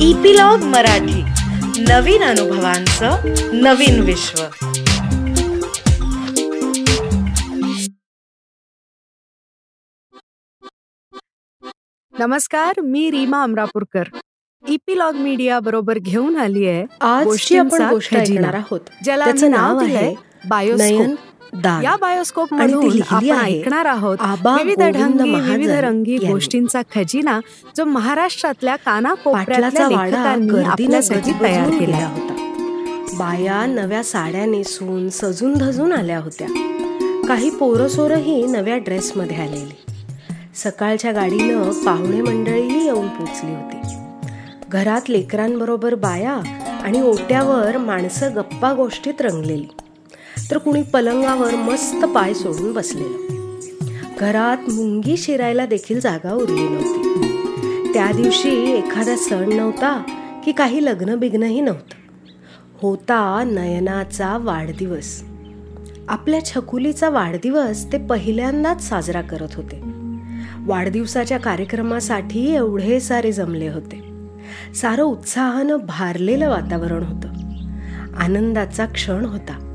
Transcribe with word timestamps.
Epilogue 0.00 0.58
Marathi. 0.58 1.22
नवीन 1.82 2.22
अनुभवांचं 2.22 3.16
नवीन 3.52 4.00
विश्व. 4.00 4.42
नमस्कार 12.18 12.80
मी 12.80 13.10
रीमा 13.10 13.42
अमरापूरकर. 13.42 14.02
इपिलॉग 14.68 15.14
मीडिया 15.14 15.60
बरोबर 15.60 15.98
घेऊन 15.98 16.36
आली 16.36 16.66
आहे 16.68 16.84
आजची 17.00 17.58
आपण 17.58 17.88
गोष्ट. 17.90 18.14
ऐकणार 18.14 18.54
आहोत 18.54 18.80
ज्याला 19.04 19.24
नाव 19.48 19.78
आहे 19.78 20.14
बायोस्कोप. 20.48 21.35
या 21.64 21.96
बायोस्कोप 22.00 22.54
लिहिली 22.54 23.02
आपण 23.08 23.44
ऐकणार 23.44 23.84
आहोत 23.84 24.18
विविध 24.44 24.82
ढंगी 24.82 25.30
विविध 25.30 25.70
रंगी. 25.70 26.16
गोष्टींचा 26.16 26.82
खजिना 26.94 27.40
जो 27.76 27.84
महाराष्ट्रातल्या 27.84 28.76
कानाकोपऱ्यातल्या 28.76 29.88
लेखकांनी 29.88 30.64
आपल्यासाठी 30.64 31.32
तयार 31.40 31.70
केला. 31.70 31.96
होता. 31.96 32.32
बाया 33.18 33.66
नव्या 33.66 34.04
साड्या 34.04 34.46
नेसून 34.46 35.08
सजून 35.08 35.54
धजून 35.54 35.92
आल्या 35.92 36.18
होत्या. 36.18 36.48
काही 37.28 37.50
पोरसोरही 37.50 38.46
नव्या 38.46 38.76
ड्रेसमध्ये 38.76 39.36
आलेली. 39.36 39.92
सकाळच्या 40.54 41.12
गाडीनं 41.12 41.70
पाहुणे 41.70 42.20
मंडळीही 42.20 42.84
येऊन 42.84 43.08
पोचली 43.08 43.54
होती. 43.54 43.96
घरात 44.68 45.10
लेकरांबरोबर 45.10 45.94
बाया 45.94 46.40
आणि 46.84 47.02
ओट्यावर 47.02 47.76
माणसं 47.76 48.34
गप्पा 48.36 48.72
गोष्टीत 48.72 49.20
रंगलेली. 49.20 49.68
तर 50.50 50.58
कुणी 50.58 50.82
पलंगावर 50.82 51.54
मस्त 51.54 52.04
पाय 52.04 52.34
सोडून 52.34 52.72
बसलेलं. 52.72 53.26
घरात 54.20 54.70
मुंगी 54.70 55.16
शिरायला 55.16 55.66
देखील 55.66 56.00
जागा 56.00 56.34
उरली 56.34 56.68
नव्हती. 56.68 57.32
त्या 57.92 58.12
दिवशी 58.12 58.72
एखादा 58.72 59.16
सण 59.16 59.52
नव्हता 59.52 60.02
की 60.44 60.52
काही 60.52 60.84
लग्न 60.84 61.14
बिग्नही 61.14 61.60
नव्हतं. 61.60 61.94
होता 62.82 63.42
नयनाचा 63.46 64.36
वाढदिवस. 64.36 65.22
आपल्या 66.08 66.44
छकुलीचा 66.44 67.08
वाढदिवस 67.08 67.92
ते 67.92 67.98
पहिल्यांदाच 67.98 68.88
साजरा 68.88 69.20
करत 69.20 69.54
होते. 69.54 69.82
वाढदिवसाच्या 70.66 71.38
कार्यक्रमासाठी 71.38 72.54
एवढे 72.54 73.00
सारे 73.00 73.32
जमले 73.32 73.68
होते. 73.68 74.02
सारं 74.74 75.02
उत्साहानं 75.02 75.76
भारलेलं 75.76 76.48
वातावरण 76.48 77.02
होतं. 77.02 77.28
आनंदाचा 78.16 78.86
क्षण 78.86 79.24
होता. 79.24 79.65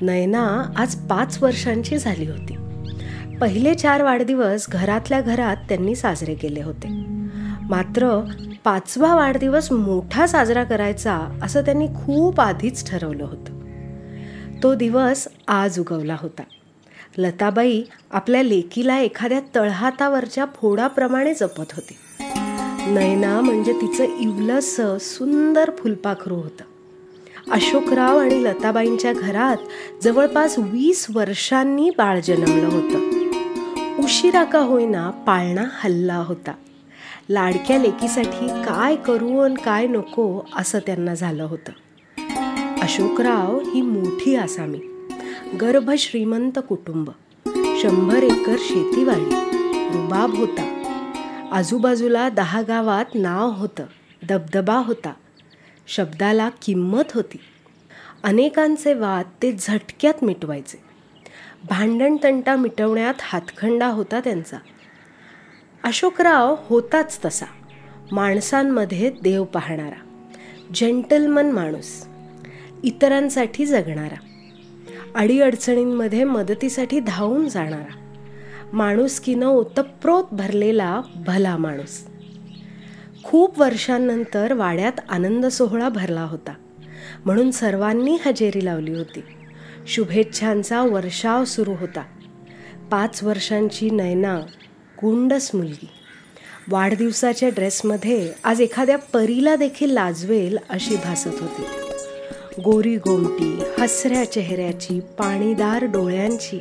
नयना 0.00 0.72
आज 0.76 0.94
पाच 0.94 1.42
वर्षांची 1.42 1.98
झाली 1.98 2.26
होती. 2.26 2.56
पहिले 3.38 3.74
चार 3.74 4.02
वाढदिवस 4.02 4.66
घरातल्या 4.68 5.20
घरात 5.20 5.56
त्यांनी 5.56 5.94
साजरे 5.94 6.34
केले 6.34 6.62
होते. 6.62 6.88
मात्र 7.62 8.20
पाचवा 8.64 9.14
वाढदिवस 9.14 9.72
मोठा 9.72 10.26
साजरा 10.26 10.64
करायचा 10.64 11.38
असं 11.42 11.60
त्यांनी 11.60 11.86
खूप 11.86 12.40
आधीच 12.40 12.90
ठरवलं 12.90 13.24
होतं. 13.24 13.58
तो 14.62 14.74
दिवस 14.74 15.28
आज 15.48 15.78
उगवला 15.78 16.16
होता. 16.20 16.42
लताबाई 17.18 17.82
आपल्या 18.10 18.42
लेकीला 18.42 18.98
एखाद्या 18.98 19.40
तळहातावरच्या 19.54 20.44
फोडाप्रमाणे 20.56 21.34
जपत 21.34 21.72
होती. 21.72 21.96
नयना 22.86 23.40
म्हणजे 23.40 23.72
तिचं 23.72 24.04
इवलंसं 24.04 24.98
सुंदर 25.00 25.70
फुलपाखरू 25.78 26.34
होतं. 26.34 26.64
अशोकराव 27.50 28.18
आणि 28.18 28.44
लताबाईंच्या 28.44 29.12
घरात 29.12 29.56
जवळपास 30.04 30.58
वीस 30.58 31.06
वर्षांनी 31.14 31.90
बाळ 31.90 32.20
जन्मलं 32.20 32.66
होतं. 32.66 32.98
उशिरा 34.04 34.44
का 34.44 34.58
होईना 34.58 35.10
पाळणा 35.10 35.64
हल्ला 35.70 36.16
होता. 36.16 36.52
लाडक्या 37.30 37.78
लेकीसाठी 37.78 38.48
काय 38.48 38.96
करू 38.96 39.38
आणि 39.38 39.54
काय 39.54 39.86
नको 39.86 40.40
असं 40.56 40.78
त्यांना 40.78 41.14
झालं 41.14 41.42
होतं. 41.42 41.72
अशोकराव 42.82 43.58
ही 43.74 43.82
मोठी 43.82 44.36
आसामी 44.36 44.80
गर्भ 45.60 45.90
श्रीमंत 45.98 46.58
कुटुंब 46.68 47.10
शंभर 47.82 48.22
एकर 48.22 48.56
शेतीवाडी 48.58 49.30
रुबाब 49.94 50.34
होता. 50.34 50.74
आजूबाजूला 51.52 52.28
दहा 52.28 52.62
गावात 52.62 53.04
नाव 53.14 53.50
होतं 53.50 53.84
दबदबा 54.28 54.76
होता. 54.76 55.12
शब्दाला 55.88 56.48
किंमत 56.48 57.12
होती. 57.14 57.36
अनेकांचे 58.22 58.94
वाद 58.94 59.26
ते 59.42 59.52
झटक्यात 59.52 60.24
मिटवायचे. 60.24 60.82
भांडणतंटा 61.70 62.56
मिटवण्यात 62.56 63.14
हातखंडा 63.20 63.86
होता 63.86 64.20
त्यांचा. 64.20 64.56
अशोकराव 65.84 66.56
होताच 66.60 67.24
तसा. 67.24 67.46
माणसांमध्ये 68.12 69.10
देव 69.22 69.44
पाहणारा. 69.44 70.26
जेंटलमन 70.74 71.50
माणूस. 71.50 72.06
इतरांसाठी 72.84 73.66
जगणारा. 73.66 74.20
अडीअडचणींमध्ये 75.14 76.24
मदतीसाठी 76.24 77.00
धावून 77.00 77.48
जाणारा. 77.48 78.14
माणुसकीनं 78.72 79.46
ओतप्रोत 79.46 80.24
भरलेला 80.32 81.00
भला 81.16 81.56
माणूस. 81.56 82.07
खूप 83.28 83.60
वर्षांनंतर 83.60 84.52
वाड्यात 84.52 84.92
आनंद 85.08 85.46
सोहळा 85.46 85.88
भरला 85.88 86.22
होता. 86.22 86.54
म्हणून 87.24 87.50
सर्वांनी 87.50 88.18
हजेरी 88.26 88.64
लावली 88.64 88.94
होती. 88.94 89.22
शुभेच्छांचा 89.86 90.82
वर्षाव 90.82 91.44
सुरू 91.44 91.72
होता. 91.80 92.02
पाच 92.90 93.22
वर्षांची 93.22 93.90
नयना 93.90 94.40
गुंडस 95.02 95.50
मुलगी. 95.54 95.88
वाढदिवसाच्या 96.68 97.48
ड्रेसमध्ये 97.48 98.32
आज 98.44 98.60
एखाद्या 98.60 98.98
परीला 98.98 99.56
देखील 99.56 99.90
लाजवेल 99.90 100.58
अशी 100.70 100.96
भासत 100.96 101.40
होती. 101.40 101.62
गोरी 102.62 102.96
गोमटी 102.96 103.62
हसऱ्या 103.78 104.32
चेहऱ्याची 104.32 105.00
पाणीदार 105.00 105.84
डोळ्यांची. 105.84 106.60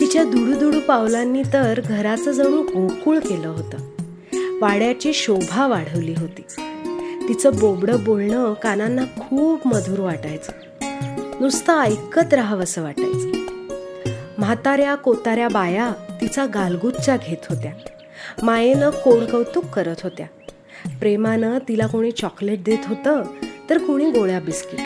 तिच्या 0.00 0.24
दुडूदुडू 0.24 0.80
पावलांनी 0.80 1.42
तर 1.52 1.80
घराचं 1.80 2.30
जणू 2.30 2.62
गोकुळ 2.62 3.18
केलं 3.18 3.48
होतं. 3.48 3.76
वाड्याची 4.60 5.12
शोभा 5.12 5.66
वाढवली 5.66 6.14
होती. 6.18 6.42
तिचं 7.28 7.50
बोबडं 7.60 8.04
बोलणं 8.04 8.54
कानांना 8.54 9.02
खूप 9.04 9.66
मधुर 9.66 10.00
वाटायचं. 10.00 10.52
नुसतं 11.40 11.80
ऐकत 11.80 12.34
राहावंसं 12.34 12.82
वाटायचं. 12.82 13.38
म्हाताऱ्या 14.38 14.94
कोताऱ्या 14.94 15.48
बाया 15.48 15.92
तिचा 16.20 16.46
गालगुच्चा 16.46 17.16
घेत 17.16 17.46
होत्या. 17.48 17.72
मायेनं 18.42 18.90
कोण 18.90 19.26
कौतुक 19.26 19.64
करत 19.64 19.96
होत्या. 20.02 20.26
प्रेमानं 21.00 21.58
तिला 21.68 21.86
कोणी 21.86 22.10
चॉकलेट 22.10 22.64
देत 22.64 22.78
होतं 22.86 23.22
तर 23.70 23.78
कुणी 23.78 24.10
गोळ्या 24.10 24.40
बिस्किट 24.40 24.80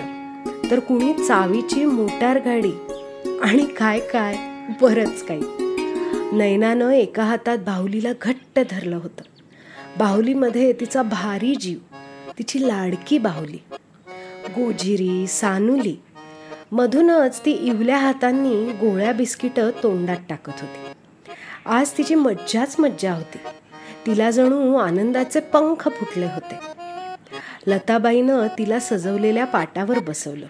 तर 0.71 0.79
कुणी 0.79 1.13
चावीची 1.13 1.85
मोटार 1.85 2.39
गाडी 2.39 2.73
आणि 3.43 3.67
काय 3.67 4.01
काय 4.01 4.37
बरंच 4.83 5.23
काही. 5.23 5.43
नयनानं 6.33 6.91
एका 6.91 7.25
हातात 7.25 7.59
बाहुलीला 7.59 8.13
घट्ट 8.23 8.61
धरलं 8.71 8.97
होतं. 8.97 9.34
बाहुलीमध्ये 9.99 10.73
तिचा 10.73 11.03
भारी 11.03 11.55
जीव 11.55 11.79
तिची 12.39 12.69
लाडकी 12.69 13.19
बाहुली 13.19 13.59
गोजिरी 14.49 15.27
सानुली. 15.27 15.97
मधूनच 16.73 17.41
ती 17.45 17.51
इवल्या 17.51 17.99
हातांनी 17.99 18.73
गोळ्या 18.73 19.13
बिस्किट 19.13 19.61
तोंडात 19.61 20.17
टाकत 20.29 20.53
होती. 20.61 20.93
आज 21.67 21.91
तिची 21.99 22.15
मज्जाच 22.15 22.77
मज्जा 22.79 23.13
होती. 23.13 23.39
तिला 24.07 24.31
जणू 24.31 24.77
आनंदाचे 24.77 25.41
पंख 25.41 25.89
फुटले 25.89 26.27
होते. 26.27 26.59
लताबाईनं 27.67 28.47
तिला 28.59 28.81
सजवलेल्या 28.81 29.45
पाटावर 29.45 29.99
बसवलं. 29.99 30.47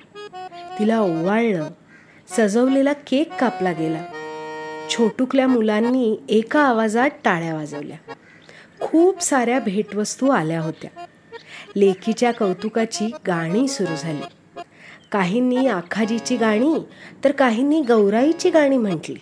तिला 0.78 1.00
ओवाळलं. 1.00 1.70
सजवलेला 2.28 2.92
केक 2.92 3.32
कापला 3.40 3.72
गेला. 3.72 4.04
छोटुकल्या 4.90 5.46
मुलांनी 5.46 6.16
एका 6.28 6.60
आवाजात 6.60 7.10
टाळ्या 7.24 7.54
वाजवल्या. 7.54 7.96
खूप 8.84 9.22
साऱ्या 9.22 9.60
भेटवस्तू 9.60 10.28
आल्या 10.28 10.60
होत्या. 10.60 10.90
लेकीच्या 11.76 12.32
कौतुकाची 12.32 13.10
गाणी 13.26 13.68
सुरू 13.68 13.94
झाली. 14.02 14.60
काहींनी 15.12 15.66
आखाजीची 15.66 16.36
गाणी 16.36 16.74
तर 17.24 17.32
काहींनी 17.32 17.80
गौराईची 17.80 18.50
गाणी 18.50 18.76
म्हटली. 18.76 19.16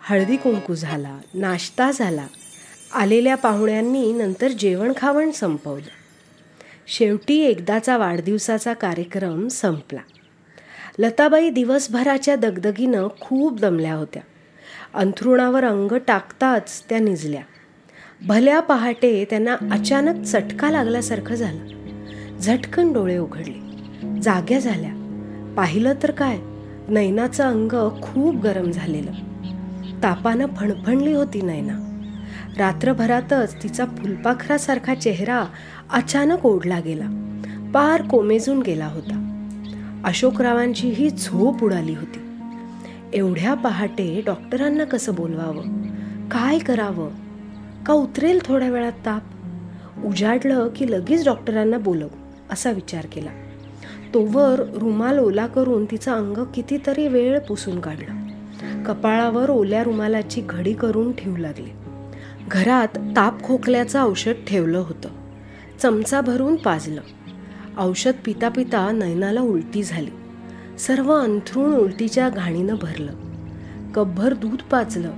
हळदी 0.00 0.36
कुंकू 0.36 0.74
झाला 0.74 1.18
नाश्ता 1.34 1.90
झाला. 1.90 2.26
आलेल्या 2.94 3.34
पाहुण्यांनी 3.34 4.12
नंतर 4.12 4.48
जेवण 4.48 4.92
खावण 4.96 5.30
संपवलं. 5.30 5.90
शेवटी 6.86 7.40
एकदाचा 7.40 7.96
वाढदिवसाचा 7.96 8.72
कार्यक्रम 8.72 9.48
संपला. 9.48 10.00
लताबाई 10.98 11.50
दिवसभराच्या 11.50 12.36
दगदगीनं 12.36 13.08
खूप 13.20 13.60
दमल्या 13.60 13.94
होत्या. 13.94 14.22
अंथरुणावर 14.94 15.64
अंग 15.64 15.92
टाकताच 15.92 16.84
त्या 16.88 16.98
निजल्या. 16.98 17.42
भल्या 18.24 18.60
पहाटे 18.60 19.26
त्यांना 19.30 19.56
अचानक 19.70 20.24
चटका 20.24 20.70
लागल्यासारखं 20.70 21.34
झालं. 21.34 21.58
झटकन 22.38 22.92
डोळे 22.92 23.18
उघडले. 23.18 23.60
जाग्या 24.20 24.58
झाल्या. 24.58 24.90
पाहिलं 25.56 25.94
तर 26.02 26.10
काय? 26.10 26.38
नैनाचं 26.88 27.44
अंग 27.44 27.90
खूप 28.02 28.36
गरम 28.36 28.70
झालेलं. 28.70 29.10
तापानं 30.02 30.46
फणफणली 30.56 31.12
होती 31.12 31.40
नैना. 31.42 31.72
रात्रभरातच 32.58 33.62
तिचा 33.62 33.84
फुलपाखरासारखा 33.84 34.94
चेहरा 34.94 35.44
अचानक 35.90 36.46
ओढला 36.46 36.80
गेला. 36.80 37.38
पार 37.74 38.02
कोमेजून 38.02 38.62
गेला 38.62 38.86
होता. 38.86 39.22
अशोकरावांची 40.04 40.88
ही 40.88 41.10
झोप 41.10 41.64
उडाली 41.64 41.94
होती. 41.94 42.20
एवढ्या 43.14 43.54
पहाटे 43.54 44.22
डॉक्टरांना 44.26 44.84
कसं 44.84 45.14
बोलवावं? 45.14 45.82
काय 46.28 46.58
करावं? 46.58 47.25
का 47.86 47.92
उतरेल 47.92 48.40
थोड्या 48.44 48.70
वेळात 48.70 48.92
ताप. 49.06 49.22
उजाडलं 50.04 50.68
की 50.76 50.90
लगेच 50.90 51.24
डॉक्टरांना 51.24 51.78
बोलव 51.78 52.08
असा 52.50 52.70
विचार 52.70 53.06
केला. 53.12 53.30
तोवर 54.14 54.60
रुमाल 54.60 55.18
ओला 55.18 55.46
करून 55.46 55.84
तिचं 55.84 56.12
अंग 56.12 56.44
कितीतरी 56.54 57.08
वेळ 57.08 57.38
पुसून 57.38 57.80
काढलं. 57.80 58.26
कपाळावर 58.84 59.50
ओल्या 59.50 59.84
रुमालाची 59.84 60.40
घडी 60.40 60.72
करून 60.72 61.12
ठेवू 61.12 61.36
लागले. 61.36 61.70
घरात 62.48 62.88
ताप 63.16 63.42
खोकल्याचं 63.42 64.02
औषध 64.02 64.32
ठेवलं 64.46 64.78
होतं. 64.78 65.08
चमचा 65.82 66.20
भरून 66.20 66.56
पाजलं. 66.56 67.00
औषध 67.78 68.12
पिता 68.24 68.48
पिता 68.48 68.90
नयनाला 68.92 69.40
उलटी 69.40 69.82
झाली. 69.82 70.10
सर्व 70.78 71.14
अंथरूण 71.14 71.74
उलटीच्या 71.74 72.28
घाणीनं 72.28 72.74
भरलं. 72.82 73.12
कपभर 73.94 74.34
दूध 74.34 74.62
पाचलं 74.70 75.12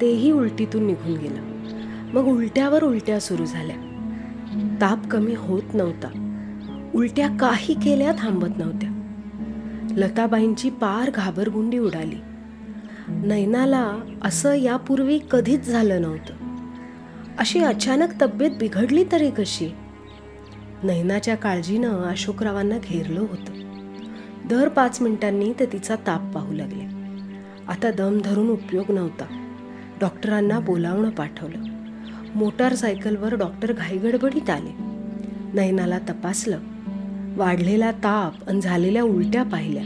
तेही 0.00 0.32
उलटीतून 0.32 0.86
निघून 0.86 1.16
गेलं. 1.16 1.53
मग 2.14 2.24
उलट्यावर 2.24 2.82
उलट्या 2.82 3.20
सुरू 3.20 3.44
झाल्या. 3.44 3.76
ताप 4.80 5.06
कमी 5.06 5.34
होत 5.34 5.62
नव्हता. 5.74 6.08
उलट्या 6.94 7.28
काही 7.28 7.74
केल्या 7.74 8.12
थांबत 8.18 8.48
नव्हत्या. 8.58 8.90
लताबाईंची 9.96 10.70
पार 10.70 11.10
घाबरगुंडी 11.10 11.78
उडाली. 11.78 12.16
नैनाला 13.08 13.92
असं 14.22 14.54
यापूर्वी 14.54 15.18
कधीच 15.30 15.70
झालं 15.70 16.02
नव्हतं. 16.02 16.34
अशी 17.38 17.58
अचानक 17.58 18.22
तब्येत 18.22 18.50
बिघडली 18.60 19.04
तरी 19.12 19.30
कशी? 19.30 19.68
नैनाच्या 20.82 21.34
काळजीनं 21.34 21.88
अशोकरावांना 21.88 22.78
घेरलं 22.78 23.20
होतं. 23.20 23.52
दर 24.48 24.68
पाच 24.68 25.02
मिनिटांनी 25.02 25.52
ते 25.60 25.66
तिचा 25.66 25.96
ताप 26.06 26.34
पाहू 26.34 26.52
लागले. 26.52 26.84
आता 27.68 27.90
दम 27.90 28.18
धरून 28.24 28.48
उपयोग 28.48 28.92
नव्हता. 28.92 29.24
डॉक्टरांना 30.00 30.58
बोलावणं 30.58 31.10
पाठवलं. 31.10 31.73
मोटारसायकलवर 32.34 33.34
डॉक्टर 33.34 33.72
घाईगडबडीत 33.72 34.50
आले. 34.50 34.70
नयनाला 35.54 35.98
तपासलं. 35.98 36.58
वाढलेला 37.36 37.92
ताप 37.92 38.48
आणि 38.48 38.60
झालेल्या 38.60 39.02
उलट्या 39.02 39.42
पाहिल्या. 39.42 39.84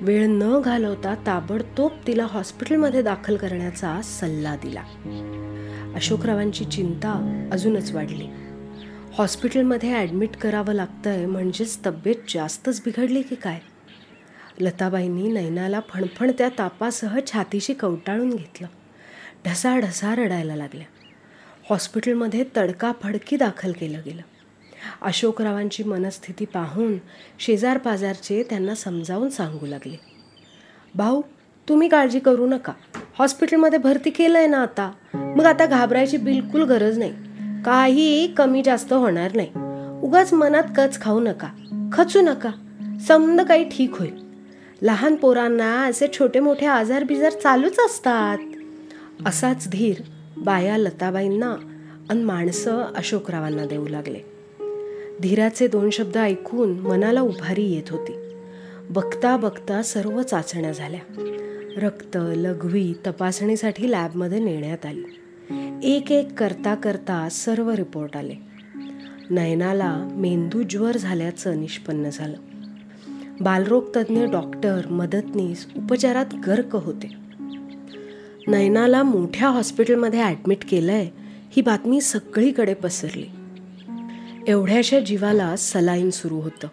वेळ 0.00 0.26
न 0.28 0.60
घालवता 0.64 1.14
ताबडतोब 1.26 1.90
तिला 2.06 2.26
हॉस्पिटलमध्ये 2.30 3.02
दाखल 3.02 3.36
करण्याचा 3.36 4.00
सल्ला 4.04 4.56
दिला. 4.56 4.82
अशोकरावांची 5.94 6.64
चिंता 6.64 7.48
अजूनच 7.52 7.92
वाढली. 7.92 8.26
हॉस्पिटलमध्ये 9.14 9.94
ॲडमिट 9.94 10.36
करावं 10.36 10.72
लागतंय 10.72 11.26
म्हणजेच 11.26 11.78
तब्येत 11.86 12.16
जास्तच 12.28 12.82
बिघडली 12.84 13.22
की 13.22 13.34
काय? 13.34 13.58
लताबाईंनी 14.60 15.32
नैनाला 15.32 15.80
फणफणत्या 15.88 16.48
तापासह 16.58 17.18
छातीशी 17.32 17.74
कवटाळून 17.74 18.30
घेतलं. 18.30 18.66
ढसा 19.80 20.14
रडायला 20.14 20.56
लागल्या. 20.56 20.86
हॉस्पिटलमध्ये 21.70 22.44
तडकाफडकी 22.56 23.36
दाखल 23.36 23.72
केलं 23.72 23.98
गेलं. 24.06 24.22
अशोकरावांची 25.02 25.82
मनस्थिती 25.82 26.44
पाहून 26.44 26.98
शेजारपाजारचे 27.38 28.42
त्यांना 28.42 28.74
समजावून 28.74 29.30
सांगू 29.30 29.66
लागले. 29.66 30.00
भाऊ 30.94 31.22
तुम्ही 31.68 31.88
काळजी 31.88 32.18
करू 32.18 32.46
नका. 32.46 32.72
हॉस्पिटलमध्ये 33.18 33.78
भरती 33.78 34.10
केलं 34.10 34.38
आहे 34.38 34.46
ना 34.46 34.62
आता. 34.62 34.92
मग 35.14 35.44
आता 35.44 35.66
घाबरायची 35.66 36.16
बिलकुल 36.16 36.62
गरज 36.62 36.98
नाही. 36.98 37.12
काही 37.64 38.34
कमी 38.36 38.62
जास्त 38.62 38.92
होणार 38.92 39.36
नाही. 39.36 39.50
उगाच 40.02 40.32
मनात 40.32 40.64
कच 40.76 41.00
खाऊ 41.00 41.20
नका. 41.20 41.48
खचू 41.92 42.20
नका. 42.20 42.50
समद 43.08 43.40
काही 43.40 43.68
ठीक 43.68 43.94
होईल. 43.98 44.24
लहान 44.82 45.14
पोरांना 45.14 45.84
असे 45.84 46.06
छोटे 46.18 46.40
मोठे 46.40 46.66
आजार 46.66 47.04
बिजार 47.04 47.32
चालूच 47.32 47.78
असतात. 47.80 48.38
असाच 49.26 49.68
धीर 49.68 49.96
बाया 50.36 50.76
लताबाईंना 50.76 51.56
आणि 52.10 52.22
माणसं 52.22 52.80
अशोकरावांना 52.80 53.66
देऊ 53.66 53.88
लागले. 53.88 54.18
धीराचे 55.22 55.68
दोन 55.68 55.90
शब्द 55.90 56.16
ऐकून 56.16 56.78
मनाला 56.78 57.20
उभारी 57.20 57.62
येत 57.62 57.90
होती. 57.90 58.12
बघता 58.90 59.36
बघता 59.36 59.82
सर्व 59.82 60.22
चाचण्या 60.22 60.72
झाल्या. 60.72 61.00
रक्त 61.76 62.16
लघवी 62.16 62.94
तपासणीसाठी 63.06 63.90
लॅबमध्ये 63.90 64.44
नेण्यात 64.44 64.86
आली. 64.86 65.02
एक 65.82 66.12
एक 66.12 66.32
करता 66.32 66.74
करता 66.74 67.28
सर्व 67.28 67.70
रिपोर्ट 67.70 68.16
आले. 68.16 68.34
नयनाला 69.30 70.08
मेंदू 70.12 70.62
ज्वर 70.62 70.96
झाल्याचं 70.96 71.60
निष्पन्न 71.60 72.08
झालं. 72.12 72.36
बालरोग 73.40 73.84
तज्ज्ञ 73.96 74.24
डॉक्टर 74.24 74.86
मदतनीस 74.86 75.66
उपचारात 75.76 76.26
गर्क 76.46 76.76
होते. 76.76 77.29
नयनाला 78.50 79.02
मोठ्या 79.02 79.48
हॉस्पिटलमध्ये 79.48 80.20
ॲडमिट 80.20 80.58
केलं 80.70 80.92
आहे 80.92 81.10
ही 81.56 81.62
बातमी 81.62 82.00
सगळीकडे 82.00 82.74
पसरली. 82.74 83.26
एवढ्याशा 84.46 85.00
जीवाला 85.00 85.56
सलाईन 85.56 86.10
सुरू 86.10 86.40
होतं. 86.40 86.66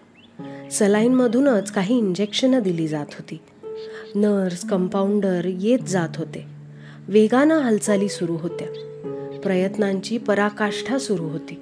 सलाईनमधूनच 0.70 1.72
काही 1.72 1.98
इंजेक्शनं 1.98 2.60
दिली 2.60 2.88
जात 2.88 3.06
होती. 3.12 3.40
नर्स 4.16 4.70
कंपाऊंडर 4.70 5.42
येत 5.46 5.80
जात 5.80 6.10
होते. 6.16 6.46
वेगानं 7.08 7.60
हालचाली 7.60 8.10
सुरू 8.10 8.36
होत्या. 8.36 8.68
प्रयत्नांची 9.44 10.18
पराकाष्ठा 10.18 10.98
सुरू 10.98 11.24
होती. 11.24 11.60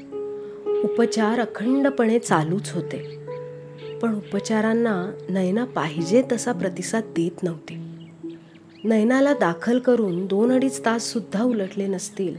उपचार 0.84 1.40
अखंडपणे 1.40 2.20
चालूच 2.20 2.72
होते. 2.72 3.18
पण 4.02 4.16
उपचारांना 4.16 5.12
नयना 5.30 5.66
पाहिजे 5.66 6.24
तसा 6.32 6.52
प्रतिसाद 6.52 7.04
देत 7.04 7.44
नव्हती. 7.44 7.85
नयनाला 8.86 9.34
दाखल 9.34 9.80
करून 9.80 10.26
दोन 10.26 10.52
अडीच 10.52 10.86
तास 10.86 11.04
सुद्धा 11.04 11.44
उलटले 11.44 11.88
नसतील. 11.88 12.36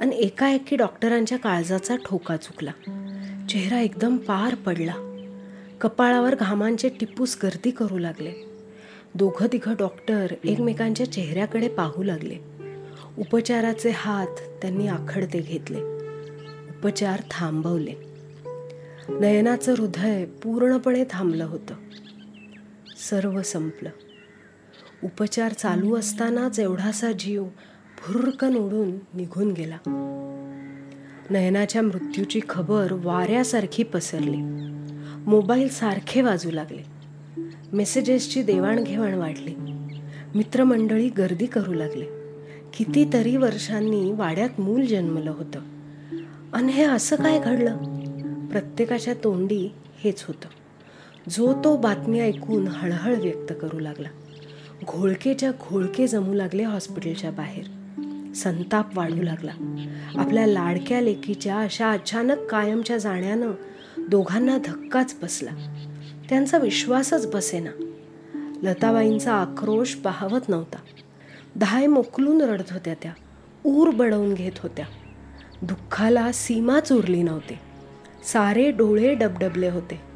आणि 0.00 0.16
एकाएकी 0.16 0.76
डॉक्टरांच्या 0.76 1.38
काळजाचा 1.38 1.96
ठोका 1.96 2.36
चुकला. 2.36 2.70
चेहरा 3.48 3.80
एकदम 3.80 4.16
पार 4.16 4.54
पडला. 4.54 4.94
कपाळावर 5.80 6.34
घामांचे 6.34 6.88
टिपूस 6.88 7.38
गर्दी 7.42 7.70
करू 7.70 7.98
लागले. 7.98 8.32
दोघं 9.14 9.46
तिघं 9.52 9.74
डॉक्टर 9.78 10.26
एकमेकांच्या 10.44 11.12
चेहऱ्याकडे 11.12 11.68
पाहू 11.68 12.02
लागले. 12.02 12.36
उपचाराचे 13.18 13.90
हात 13.94 14.62
त्यांनी 14.62 14.88
आखडते 14.88 15.40
घेतले. 15.40 15.80
उपचार 16.68 17.22
थांबवले. 17.30 17.94
नयनाचं 19.08 19.74
हृदय 19.78 20.24
पूर्णपणे 20.24 21.04
थांबलं 21.10 21.44
होतं. 21.44 21.74
सर्व 23.10 23.42
संपलं. 23.42 23.90
उपचार 25.04 25.52
चालू 25.52 25.96
असतानाच 25.96 26.60
एवढासा 26.60 27.12
जीव 27.12 27.44
भुरकन 27.98 28.54
उडून 28.54 28.90
निघून 29.14 29.52
गेला. 29.52 29.76
नयनाच्या 31.30 31.82
मृत्यूची 31.82 32.40
खबर 32.48 32.92
वाऱ्यासारखी 32.92 33.82
पसरली. 33.82 34.36
मोबाईल 35.26 35.68
सारखे 35.68 36.22
वाजू 36.22 36.50
लागले. 36.50 36.82
मेसेजेसची 37.72 38.42
देवाणघेवाण 38.42 39.14
वाढली. 39.14 39.54
मित्रमंडळी 40.34 41.08
गर्दी 41.08 41.46
करू 41.46 41.72
लागले. 41.72 42.04
कितीतरी 42.74 43.36
वर्षांनी 43.36 44.12
वाड्यात 44.12 44.60
मूल 44.60 44.84
जन्मलं 44.84 45.30
होतं. 45.30 45.60
आणि 46.52 46.72
हे 46.72 46.84
असं 46.84 47.16
काय 47.16 47.40
घडलं? 47.40 47.76
प्रत्येकाच्या 48.48 49.14
तोंडी 49.14 49.72
हेच 50.04 50.24
होतं. 50.28 50.48
जो 51.30 51.52
तो 51.64 51.76
बातमी 51.76 52.20
ऐकून 52.20 52.68
हळहळ 52.68 53.14
व्यक्त 53.14 53.52
करू 53.62 53.78
लागला. 53.78 54.08
घोळकेच्या 54.86 55.50
घोळके 55.50 56.06
जमू 56.06 56.34
लागले 56.34 56.62
हॉस्पिटलच्या 56.62 57.30
बाहेर. 57.30 57.64
संताप 58.34 58.98
वाढू 58.98 59.22
लागला. 59.22 59.52
आपल्या 60.14 60.46
लाडक्या 60.46 61.00
लेकीच्या 61.00 61.58
अशा 61.58 61.90
अचानक 61.90 62.38
कायमच्या 62.38 62.98
जाण्यानं 62.98 63.50
दोघांना 63.98 64.58
धक्काच 64.58 65.16
बसला. 65.22 65.50
त्यांचा 66.28 66.58
विश्वासच 66.58 67.34
बसेना. 67.34 67.70
लताबाईंचा 68.62 69.34
आक्रोश 69.34 69.94
पाहवत 69.94 70.48
नव्हता. 70.48 70.78
धाय 71.56 71.86
मोकलून 71.86 72.40
रडत 72.40 72.72
होत्या 72.72 72.94
त्या. 73.02 73.12
ऊर 73.64 73.90
बडवून 73.90 74.34
घेत 74.34 74.52
होत्या. 74.62 74.86
दुःखाला 75.62 76.32
सीमाच 76.32 76.92
उरली 76.92 77.22
नव्हती. 77.22 77.54
सारे 78.24 78.70
डोळे 78.70 79.14
डबडबले 79.14 79.68
होते. 79.68 80.11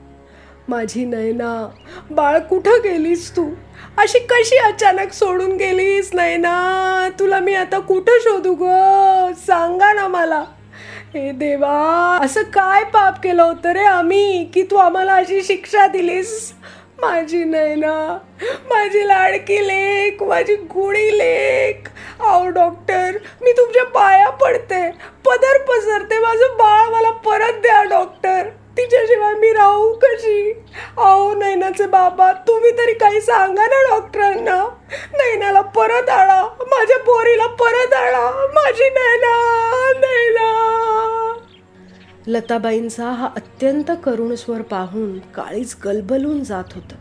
माझी 0.68 1.04
नयना 1.04 1.68
बाळ 2.10 2.38
कुठं 2.38 2.70
गेलीस 2.70 3.36
तू? 3.36 3.50
अशी 3.98 4.18
कशी 4.18 4.56
अचानक 4.56 5.12
सोडून 5.12 5.56
गेलीस 5.56 6.10
नयना 6.14 7.08
तुला 7.18 7.38
मी 7.38 7.54
आता 7.54 7.78
कुठं 7.78 8.12
शोधू 8.20 8.54
ग? 8.54 8.64
सांगा 9.32 9.92
ना 9.92 10.08
मला. 10.08 10.44
हे 11.14 11.32
देवा 11.32 12.18
असं 12.22 12.42
काय 12.42 12.84
पाप 12.84 13.22
केलं 13.22 13.42
होतं 13.42 13.68
रे 13.68 13.84
आम्ही? 13.84 14.44
की 14.44 14.62
तू 14.62 14.76
आम्हाला 14.76 15.14
अशी 15.14 15.42
शिक्षा 15.42 15.86
दिलीस? 15.86 16.52
माझी 16.98 17.44
नैना 17.44 18.18
माझी 18.42 19.08
लाडकी 19.08 19.68
लेख 19.68 20.22
माझी 20.22 20.54
गुणी 20.54 21.18
लेख. 21.18 21.88
अहो 22.20 22.48
डॉक्टर 22.48 23.18
मी 23.40 23.52
तुमच्या 23.52 23.84
पाया 23.84 24.30
पडते. 24.30 24.90
पदर 25.24 25.62
पसरते 25.62 26.18
माझं 26.18 26.56
बाळ 26.58 26.94
मला 26.94 27.10
परत 27.10 27.60
द्या 27.62 27.82
डॉक्टर. 27.82 28.48
तिच्याशिवाय 28.76 29.34
मी 29.34 29.52
राहू 29.52 29.92
कशी? 29.92 30.52
अहो 30.98 31.34
नैनाचे 31.34 31.86
बाबा 31.86 32.32
तुम्ही 32.32 32.70
तरी 32.70 32.92
काही 32.92 33.20
सांगा 33.20 33.66
ना 33.66 33.82
डॉक्टरांना. 33.82 34.68
नैनाला 35.12 35.60
परत 35.60 36.08
आणा. 36.08 36.42
माझ्या 36.60 36.98
पोरीला 36.98 37.46
परत 37.46 37.92
आणा. 37.92 38.46
माझी 38.54 38.84
नैना 38.84 39.92
नैना. 39.96 40.62
लताबाईंचा 42.26 43.06
हा 43.06 43.28
अत्यंत 43.36 43.90
करुण 44.04 44.34
स्वर 44.34 44.62
पाहून 44.62 45.18
काळीच 45.18 45.76
गलबलून 45.84 46.44
जात 46.44 46.64
होतं. 46.74 46.96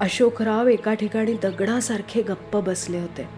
अशोकराव 0.00 0.68
एका 0.68 0.94
ठिकाणी 0.94 1.32
दगडासारखे 1.32 2.22
गप्प 2.22 2.56
बसले 2.56 3.00
होते. 3.00 3.28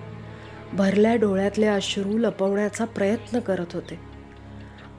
भरल्या 0.73 1.15
डोळ्यातले 1.15 1.67
अश्रू 1.67 2.19
लपवण्याचा 2.19 2.85
प्रयत्न 2.85 3.39
करत 3.39 3.75
होते. 3.75 4.10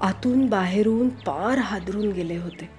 आतून 0.01 0.45
बाहेरून 0.45 1.09
पार 1.09 1.57
हादरून 1.57 2.11
गेले 2.11 2.37
होते. 2.37 2.69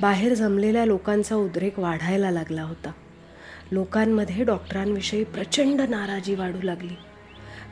बाहेर 0.00 0.34
जमलेल्या 0.34 0.84
लोकांचा 0.84 1.34
उद्रेक 1.34 1.78
वाढायला 1.78 2.30
लागला 2.30 2.62
होता. 2.62 2.92
लोकांमध्ये 3.72 4.44
डॉक्टरांविषयी 4.44 5.24
प्रचंड 5.24 5.80
नाराजी 5.80 6.34
वाढू 6.34 6.62
लागली. 6.62 6.94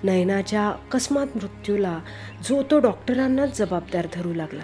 नयनाच्या 0.02 0.68
अकस्मात 0.68 1.26
मृत्यूला 1.34 2.00
जो 2.48 2.62
तो 2.62 2.78
डॉक्टरांनाच 2.78 3.58
जबाबदार 3.58 4.06
धरू 4.14 4.34
लागला. 4.34 4.62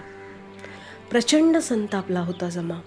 प्रचंड 1.11 1.57
संतापला 1.57 2.21
होता 2.21 2.49
जमा. 2.49 2.81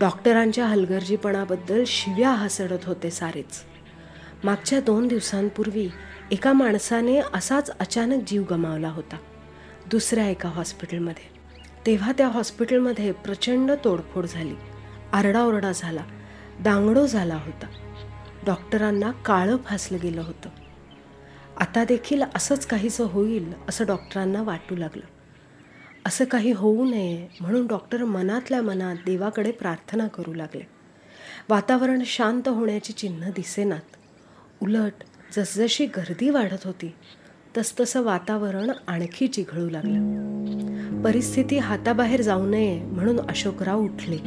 डॉक्टरांच्या 0.00 0.66
हलगर्जीपणाबद्दल 0.66 1.84
शिव्या 1.86 2.30
हसडत 2.30 2.84
होते 2.84 3.10
सारेच. 3.10 3.62
मागच्या 4.44 4.80
दोन 4.80 5.08
दिवसांपूर्वी 5.08 5.88
एका 6.30 6.52
माणसाने 6.52 7.20
असाच 7.34 7.70
अचानक 7.78 8.22
जीव 8.26 8.42
गमावला 8.50 8.88
होता. 8.88 9.16
दुसऱ्या 9.90 10.28
एका 10.28 10.48
हॉस्पिटलमध्ये. 10.48 11.36
तेव्हा 11.86 12.12
त्या 12.12 12.28
हॉस्पिटलमध्ये 12.28 13.12
प्रचंड 13.12 13.70
तोडफोड 13.84 14.26
झाली. 14.26 14.54
आरडाओरडा 15.12 15.72
झाला. 15.72 16.04
दांगडो 16.60 17.06
झाला 17.06 17.34
होता. 17.34 17.66
डॉक्टरांना 18.46 19.10
काळं 19.10 19.56
फासलं 19.56 19.98
गेलं 20.02 20.20
होतं. 20.20 20.48
आता 21.56 21.84
देखील 21.84 22.22
असंच 22.34 22.66
काहीसं 22.66 23.04
होईल 23.04 23.52
असं 23.68 23.86
डॉक्टरांना 23.86 24.42
वाटू 24.42 24.76
लागलं. 24.76 25.02
असं 26.06 26.24
काही 26.24 26.52
होऊ 26.52 26.84
नये 26.90 27.28
म्हणून 27.40 27.66
डॉक्टर 27.66 28.04
मनातल्या 28.04 28.62
मनात 28.62 28.96
देवाकडे 29.06 29.50
प्रार्थना 29.50 30.06
करू 30.06 30.34
लागले. 30.34 30.62
वातावरण 31.48 32.02
शांत 32.06 32.48
होण्याची 32.48 32.92
चिन्ह 32.92 33.30
दिसेनात. 33.30 33.96
उलट 34.62 34.92
जसजशी 35.32 35.86
गर्दी 35.86 36.30
वाढत 36.30 36.64
होती 36.64 36.94
तसतसं 37.56 38.02
वातावरण 38.02 38.70
आणखी 38.86 39.26
चिघळू 39.26 39.70
लागलं. 39.70 40.26
परिस्थिती 41.02 41.58
हाताबाहेर 41.58 42.22
जाऊ 42.22 42.46
नये 42.46 42.82
म्हणून 42.82 43.20
अशोकराव 43.20 43.78
उठले. 43.80 44.18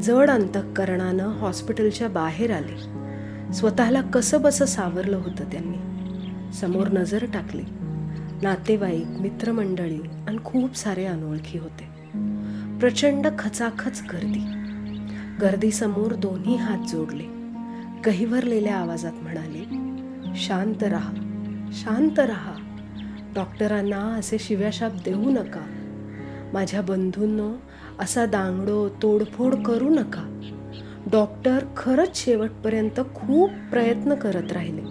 जड 0.00 0.30
अंतःकरणानं 0.30 1.26
हॉस्पिटलच्या 1.26 2.08
बाहेर 2.08 2.50
आले. 2.50 2.98
स्वतःला 3.52 4.00
कसं 4.00 4.42
बसं 4.42 4.64
सावरलं 4.64 5.16
होतं 5.16 5.44
त्यांनी. 5.44 5.76
समोर 6.52 6.88
नजर 6.88 7.24
टाकली. 7.32 7.62
नातेवाईक 8.42 9.06
मित्रमंडळी 9.06 10.00
आणि 10.28 10.38
खूप 10.44 10.76
सारे 10.76 11.04
अनोळखी 11.04 11.58
होते. 11.58 11.84
प्रचंड 12.80 13.26
खचाखच 13.38 14.02
गर्दी. 14.12 14.44
गर्दीसमोर 15.42 16.14
दोन्ही 16.14 16.56
हात 16.56 16.88
जोडले. 16.88 17.24
गहिवरलेल्या 18.06 18.76
आवाजात 18.76 19.12
म्हणाले 19.12 19.64
शांत 20.36 20.82
राहा. 20.82 21.27
शांत 21.72 22.18
राहा. 22.18 22.54
डॉक्टरांना 23.34 23.96
असे 23.96 24.36
शिव्याशाप 24.40 24.92
देऊ 25.04 25.30
नका. 25.30 25.60
माझ्या 26.52 26.82
बंधूंनो 26.82 27.52
असा 27.98 28.26
दांगडो 28.26 28.88
तोडफोड 28.88 29.54
करू 29.54 29.88
नका. 29.88 30.40
डॉक्टर 31.12 31.58
खरंच 31.76 32.24
शेवटपर्यंत 32.24 33.00
खूप 33.14 33.50
प्रयत्न 33.70 34.14
करत 34.14 34.52
राहिले. 34.52 34.82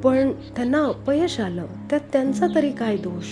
पण 0.00 0.32
त्यांना 0.32 0.78
अपयश 0.78 1.40
आलं 1.40 1.66
त्यात 1.90 2.00
त्यांचा 2.12 2.46
तरी 2.54 2.70
काय 2.72 2.96
दोष? 2.96 3.24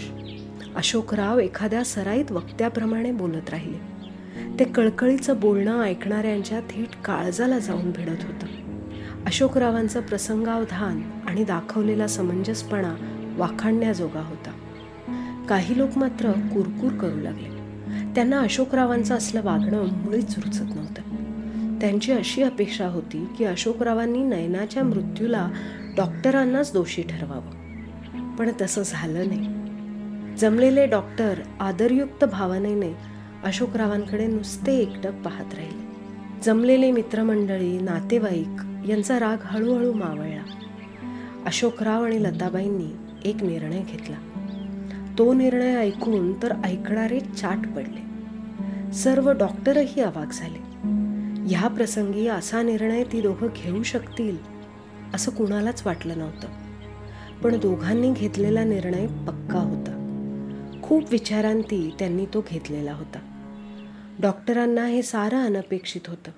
अशोकराव 0.77 1.39
एखाद्या 1.39 1.85
सराईत 1.85 2.33
वक्त्याप्रमाणे 2.33 3.13
बोलत 3.13 3.51
राहिले. 3.51 3.79
ते 4.59 4.65
कळकळीचं 4.65 5.41
बोलणं 5.41 5.83
ऐकणाऱ्यांच्या 5.83 6.61
थेट 6.61 7.03
काळजाला 7.05 7.59
जाऊन 7.59 7.91
भिडत 7.91 8.25
होतं. 8.25 8.64
अशोकरावांचं 9.27 10.01
प्रसंगावधान 10.01 11.11
आणि 11.27 11.45
दाखवलेला 11.45 12.07
समंजसपणा 12.07 12.95
वाखाणण्याजोगा 13.37 14.21
होता. 14.21 14.51
काही 15.49 15.79
लोक 15.79 15.99
मात्र 15.99 16.33
कुरकुर 16.33 16.93
करू 16.93 17.21
लागले. 17.21 17.49
त्यांना 18.15 18.41
अशोकरावांचं 18.41 19.15
असलं 19.15 19.43
वागणं 19.43 19.85
मुळीच 19.85 20.39
रुचत 20.39 20.75
नव्हतं. 20.77 21.03
त्यांची 21.81 22.13
अशी 22.13 22.43
अपेक्षा 22.43 22.89
होती 22.89 23.29
की 23.39 23.45
अशोकरावांनी 23.45 24.23
नयनाच्या 24.25 24.85
मृत्यूला 24.85 25.51
डॉक्टरांनाच 25.97 26.73
दोषी 26.73 27.03
ठरवावं. 27.03 27.51
पण 28.37 28.51
तसं 28.61 28.83
झालं 28.87 29.29
नाही. 29.29 29.65
जमलेले 30.37 30.87
डॉक्टर 30.87 31.35
आदरयुक्त 31.61 32.25
भावनेने 32.25 32.97
अशोकरावांकडे 33.45 34.27
नुसते 34.27 34.77
एकटक 34.77 35.13
पाहत 35.13 35.55
राहिले. 35.55 35.85
जमलेले 36.43 36.93
मित्रमंडळी 36.93 37.79
नातेवाईक 37.81 38.74
यांचा 38.89 39.21
राग 39.21 39.37
हळूहळू 39.41 39.93
मावळला. 39.93 40.43
अशोकराव 41.47 42.05
आणि 42.05 42.23
लताबाईंनी 42.23 42.93
एक 43.25 43.43
निर्णय 43.43 43.81
घेतला. 43.81 44.17
तो 45.19 45.33
निर्णय 45.33 45.77
ऐकून 45.77 46.43
तर 46.43 46.53
ऐकणारे 46.65 47.21
चाट 47.21 47.59
पडले. 47.77 48.05
सर्व 48.93 49.33
डॉक्टरही 49.33 50.01
अवाक 50.01 50.33
झाले. 50.33 50.59
ह्या 51.47 51.69
प्रसंगी 51.69 52.27
असा 52.27 52.63
निर्णय 52.63 53.05
ती 53.05 53.21
दोघं 53.21 53.49
घेऊ 53.57 53.83
शकतील 53.83 54.37
असं 55.15 55.31
कुणालाच 55.31 55.83
वाटलं 55.87 56.19
नव्हतं. 56.19 56.49
पण 57.43 57.59
दोघांनी 57.61 58.13
घेतलेला 58.13 58.65
निर्णय 58.65 59.07
पक्का 59.07 59.59
होता. 59.59 60.01
खूप 60.83 61.03
विचारांती 61.11 61.95
त्यांनी 61.99 62.27
तो 62.35 62.45
घेतलेला 62.51 62.93
होता. 62.93 63.19
डॉक्टरांना 64.21 64.87
हे 64.87 65.03
सारं 65.03 65.43
अनपेक्षित 65.43 66.01
होतं. 66.07 66.31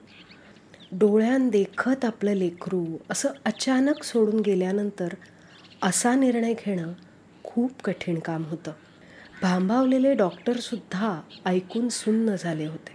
डोळ्यान 0.93 1.49
देखत 1.49 2.05
आपलं 2.05 2.33
लेकरू 2.33 2.87
असं 3.11 3.28
अचानक 3.45 4.02
सोडून 4.02 4.40
गेल्यानंतर 4.40 5.09
असा 5.83 6.14
निर्णय 6.14 6.55
घेणं 6.55 6.93
खूप 7.45 7.73
कठीण 7.85 8.19
काम 8.19 8.45
होतं. 8.45 8.73
भांबावलेले 9.43 10.14
डॉक्टरसुद्धा 10.14 11.21
ऐकून 11.47 11.88
सुन्न 11.88 12.35
झाले 12.37 12.66
होते. 12.66 12.93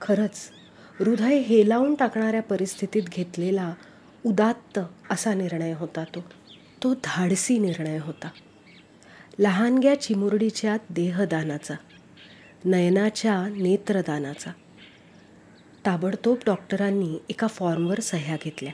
खरंच 0.00 0.50
हृदय 1.00 1.38
हेलावून 1.38 1.94
टाकणाऱ्या 1.94 2.42
परिस्थितीत 2.42 3.02
घेतलेला 3.02 3.74
उदात्त 4.26 4.80
असा 5.10 5.34
निर्णय 5.34 5.72
होता 5.72 6.04
तो. 6.04 6.24
तो 6.82 6.94
धाडसी 6.94 7.58
निर्णय 7.58 7.98
होता. 7.98 8.28
लहानग्या 9.38 10.00
चिमुरडीच्या 10.00 10.76
देहदानाचा 10.90 11.74
नयनाच्या 12.64 13.48
नेत्रदानाचा 13.48 14.50
ताबडतोब 15.86 16.36
डॉक्टरांनी 16.46 17.18
एका 17.28 17.46
फॉर्मवर 17.46 18.00
सह्या 18.00 18.36
घेतल्या. 18.44 18.72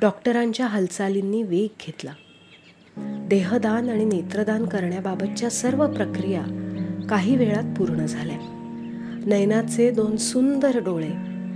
डॉक्टरांच्या 0.00 0.66
हालचालींनी 0.66 1.42
वेग 1.42 1.68
घेतला. 1.86 2.12
देहदान 3.28 3.88
आणि 3.88 4.04
नेत्रदान 4.04 4.66
करण्याबाबतच्या 4.66 5.50
सर्व 5.50 5.86
प्रक्रिया 5.86 6.42
काही 7.10 7.36
वेळात 7.36 7.78
पूर्ण 7.78 8.06
झाल्या. 8.06 8.36
नयनाचे 9.26 9.90
दोन 9.90 10.16
सुंदर 10.16 10.78
डोळे 10.78 11.08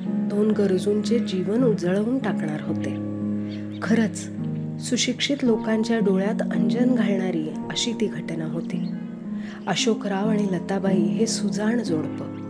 दोन 0.07 0.50
गरजूंचे 0.50 1.19
जीवन 1.19 1.64
उजळवून 1.64 2.19
टाकणार 2.19 2.61
होते. 2.61 2.95
खरंच 3.83 4.31
सुशिक्षित 4.88 5.37
लोकांच्या 5.43 5.99
डोळ्यात 5.99 6.43
अंजन 6.43 6.95
घालणारी 6.95 7.49
अशी 7.49 7.93
ती 7.93 8.07
घटना 8.07 8.45
होती. 8.45 8.87
अशोकराव 9.67 10.29
आणि 10.29 10.47
लताबाई 10.52 11.02
हे 11.02 11.26
सुजाण 11.26 11.83
जोडपं 11.83 12.43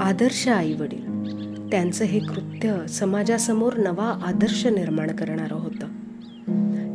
आदर्श 0.00 0.48
आई 0.48 0.72
वडील 0.72 1.07
त्यांचं 1.70 2.04
हे 2.04 2.18
कृत्य 2.18 2.86
समाजासमोर 2.88 3.76
नवा 3.76 4.20
आदर्श 4.24 4.66
निर्माण 4.66 5.10
करणारं 5.10 5.54
होतं. 5.54 5.86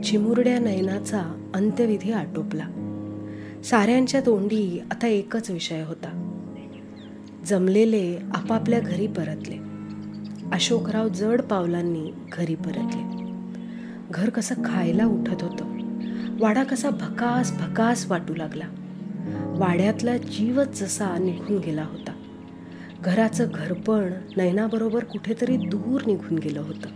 चिमुरड्या 0.01 0.59
नयनाचा 0.59 1.49
अंत्यविधी 1.53 2.11
आटोपला. 2.11 2.67
साऱ्यांच्या 3.65 4.21
तोंडी 4.21 4.81
आता 4.91 5.07
एकच 5.07 5.49
विषय 5.49 5.83
होता. 5.83 6.19
जमलेले 7.45 8.17
आपापल्या 8.35 8.79
घरी 8.79 9.07
परतले. 9.07 9.57
अशोकराव 10.51 11.09
जड 11.09 11.41
पावलांनी 11.41 12.11
घरी 12.33 12.55
परतले. 12.55 13.23
घर 14.11 14.29
कसं 14.29 14.55
खायला 14.65 15.05
उठत 15.05 15.43
होतं. 15.43 15.77
वाडा 16.39 16.63
कसा 16.63 16.89
भकास 16.89 17.51
भकास 17.51 18.05
वाटू 18.05 18.35
लागला. 18.35 18.65
वाड्यातला 19.57 20.17
जीवच 20.17 20.79
जसा 20.79 21.17
निघून 21.17 21.57
गेला 21.57 21.83
होता. 21.83 22.02
घराचं 23.03 23.47
घरपण 23.53 24.13
नयनाबरोबर 24.37 25.03
कुठेतरी 25.03 25.57
दूर 25.57 26.01
निघून 26.07 26.37
गेलं 26.37 26.59
होतं. 26.59 26.89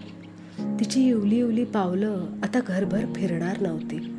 तिची 0.80 1.08
इवली 1.08 1.40
इवली 1.40 1.64
पावलं 1.64 2.26
आता 2.44 2.60
घरभर 2.68 3.06
फिरणार 3.16 3.62
नव्हती. 3.62 4.14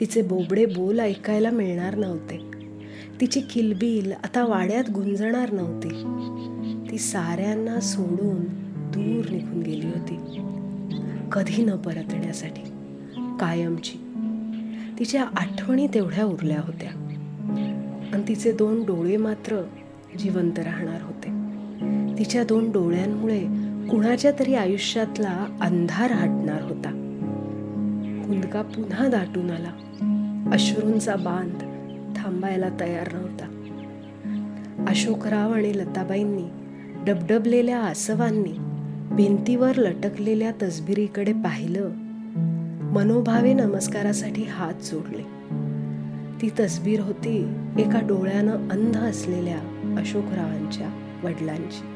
तिचे 0.00 0.22
बोबडे 0.22 0.66
बोल 0.66 1.00
ऐकायला 1.00 1.50
मिळणार 1.50 1.94
नव्हते. 1.94 2.40
तिची 3.20 3.40
किलबिल 3.40 4.12
आता 4.12 4.44
वाड्यात 4.44 4.84
गुंजणार 4.90 5.52
नव्हती. 5.52 5.88
ती 6.90 6.98
साऱ्यांना 6.98 7.80
सोडून 7.80 8.44
दूर 8.76 9.30
निघून 9.30 9.62
गेली 9.62 9.86
होती. 9.86 10.14
कधी 11.32 11.64
न 11.64 11.70
परत 11.70 12.12
येण्यासाठी 12.12 12.62
कायमची. 13.40 13.98
तिच्या 14.98 15.24
आठवणी 15.24 15.86
तेवढ्या 15.86 16.24
उरल्या 16.24 16.60
होत्या. 16.60 16.90
आणि 18.12 18.22
तिचे 18.28 18.52
दोन 18.52 18.82
डोळे 18.82 19.16
मात्र 19.16 19.62
जिवंत 20.18 20.58
राहणार 20.58 21.02
होते. 21.02 21.46
तिच्या 22.18 22.44
दोन 22.44 22.72
डोळ्यांमुळे 22.72 23.40
कुणाच्या 23.90 24.32
तरी 24.38 24.54
आयुष्यातला 24.54 25.46
अंधार 25.60 26.12
हटणार 26.12 26.62
होता. 26.62 26.90
कुंदका 28.26 28.62
पुन्हा 28.62 29.08
दाटून 29.08 29.50
आला. 29.50 29.70
अश्रूंचा 30.52 31.16
बांध 31.16 31.58
थांबायला 32.16 32.68
तयार 32.80 33.08
नव्हता. 33.12 33.52
अशोकराव 34.88 35.52
आणि 35.52 35.78
लताबाईंनी 35.78 36.44
डबडबलेल्या 37.06 37.78
आसवांनी 37.78 38.54
भिंतीवर 39.14 39.76
लटकलेल्या 39.76 40.52
तसबिरीकडे 40.62 41.32
पाहिलं. 41.32 41.90
मनोभावे 42.92 43.52
नमस्कारासाठी 43.52 44.42
हात 44.42 44.74
जोडले. 44.74 45.22
ती 46.42 46.50
तसबीर 46.60 47.00
होती 47.00 47.54
एका 47.78 48.00
डोळ्यानं 48.00 48.68
अंध 48.68 48.96
असलेल्या 48.96 49.75
अशोकरावांच्या 49.96 50.88
वडिलांची. 51.22 51.95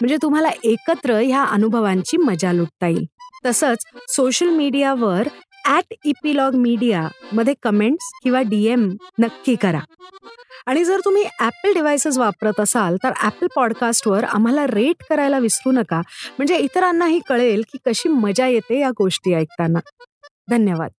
म्हणजे 0.00 0.16
तुम्हाला 0.22 0.48
एकत्र 0.64 1.14
ह्या 1.14 1.44
अनुभवांची 1.44 2.16
मजा 2.16 2.52
लुटता 2.52 2.86
येईल. 2.86 3.04
तसंच 3.46 3.84
सोशल 4.08 4.48
मीडियावर 4.48 5.28
ॲट 5.64 5.94
इपिलॉग 6.04 6.54
मीडिया 6.54 7.08
मध्ये 7.32 7.54
कमेंट्स 7.62 8.10
किंवा 8.22 8.40
डीएम 8.40 8.88
नक्की 9.18 9.54
करा. 9.54 9.80
आणि 10.66 10.84
जर 10.84 11.00
तुम्ही 11.04 11.24
ॲपल 11.40 11.72
डिव्हायसेस 11.72 12.18
वापरत 12.18 12.60
असाल 12.60 12.96
तर 12.96 13.12
ॲपल 13.22 13.46
पॉडकास्टवर 13.54 14.24
आम्हाला 14.24 14.66
रेट 14.66 15.02
करायला 15.10 15.38
विसरू 15.38 15.72
नका. 15.72 16.00
म्हणजे 16.38 16.56
इतरांनाही 16.56 17.20
कळेल 17.28 17.62
की 17.72 17.78
कशी 17.86 18.08
मजा 18.08 18.46
येते 18.46 18.80
या 18.80 18.90
गोष्टी 18.90 19.34
ऐकताना. 19.34 19.78
धन्यवाद. 20.50 20.90